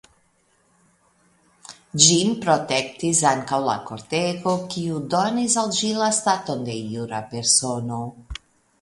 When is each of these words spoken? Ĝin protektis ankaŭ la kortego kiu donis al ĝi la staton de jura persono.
Ĝin 2.05 2.31
protektis 2.47 3.21
ankaŭ 3.33 3.61
la 3.67 3.77
kortego 3.91 4.57
kiu 4.75 5.05
donis 5.15 5.61
al 5.65 5.73
ĝi 5.81 5.95
la 6.03 6.13
staton 6.23 6.69
de 6.73 6.83
jura 6.97 7.25
persono. 7.37 8.05